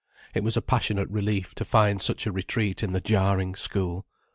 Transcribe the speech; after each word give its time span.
It 0.33 0.43
was 0.43 0.57
a 0.57 0.63
passionate 0.63 1.11
relief 1.11 1.53
to 1.53 1.63
find 1.63 2.01
such 2.01 2.25
a 2.25 2.31
retreat 2.31 2.81
in 2.81 2.91
the 2.91 3.01
jarring 3.01 3.53
school. 3.53 4.07